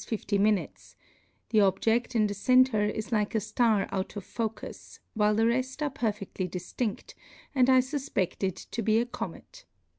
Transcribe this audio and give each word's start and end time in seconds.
50^, 0.03 0.95
the 1.49 1.59
objed 1.61 2.15
in 2.15 2.25
the 2.25 2.33
center 2.33 2.81
is 2.85 3.11
like 3.11 3.35
a 3.35 3.37
ilar 3.37 3.87
out 3.91 4.15
of 4.15 4.23
focus, 4.25 4.99
while 5.13 5.35
the 5.35 5.45
reft 5.45 5.83
are 5.83 5.91
perfectly 5.91 6.49
diftind, 6.49 7.13
and 7.53 7.69
I 7.69 7.81
fufped 7.81 8.41
it 8.41 8.55
to 8.55 8.81
be 8.81 8.97
a 8.97 9.05
comet. 9.05 9.65